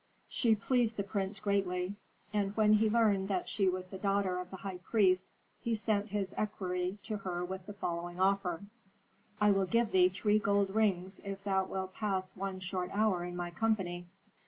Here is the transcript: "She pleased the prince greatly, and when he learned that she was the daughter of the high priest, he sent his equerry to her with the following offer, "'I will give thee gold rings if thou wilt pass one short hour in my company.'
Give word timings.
"She 0.27 0.55
pleased 0.55 0.97
the 0.97 1.03
prince 1.03 1.37
greatly, 1.39 1.93
and 2.33 2.57
when 2.57 2.73
he 2.73 2.89
learned 2.89 3.27
that 3.27 3.47
she 3.47 3.69
was 3.69 3.85
the 3.85 3.99
daughter 3.99 4.39
of 4.39 4.49
the 4.49 4.55
high 4.55 4.79
priest, 4.79 5.31
he 5.61 5.75
sent 5.75 6.09
his 6.09 6.33
equerry 6.39 6.97
to 7.03 7.17
her 7.17 7.45
with 7.45 7.67
the 7.67 7.73
following 7.73 8.19
offer, 8.19 8.61
"'I 9.39 9.51
will 9.51 9.67
give 9.67 9.91
thee 9.91 10.09
gold 10.39 10.71
rings 10.71 11.21
if 11.23 11.43
thou 11.43 11.65
wilt 11.65 11.93
pass 11.93 12.35
one 12.35 12.59
short 12.61 12.89
hour 12.97 13.23
in 13.23 13.35
my 13.35 13.51
company.' 13.51 14.07